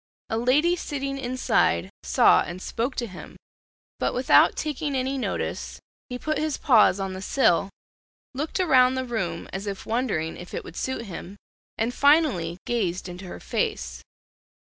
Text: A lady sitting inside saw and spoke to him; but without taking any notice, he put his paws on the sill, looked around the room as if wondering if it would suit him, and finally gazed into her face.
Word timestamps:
A 0.31 0.37
lady 0.39 0.75
sitting 0.75 1.19
inside 1.19 1.91
saw 2.01 2.41
and 2.41 2.59
spoke 2.59 2.95
to 2.95 3.05
him; 3.05 3.37
but 3.99 4.15
without 4.15 4.55
taking 4.55 4.95
any 4.95 5.15
notice, 5.15 5.79
he 6.09 6.17
put 6.17 6.39
his 6.39 6.57
paws 6.57 6.99
on 6.99 7.13
the 7.13 7.21
sill, 7.21 7.69
looked 8.33 8.59
around 8.59 8.95
the 8.95 9.05
room 9.05 9.47
as 9.53 9.67
if 9.67 9.85
wondering 9.85 10.37
if 10.37 10.55
it 10.55 10.63
would 10.63 10.75
suit 10.75 11.05
him, 11.05 11.35
and 11.77 11.93
finally 11.93 12.57
gazed 12.65 13.07
into 13.07 13.25
her 13.25 13.39
face. 13.39 14.01